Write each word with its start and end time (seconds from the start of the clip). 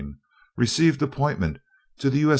Received 0.57 1.03
appointment 1.03 1.59
to 1.99 2.09
U. 2.09 2.29
S. 2.29 2.29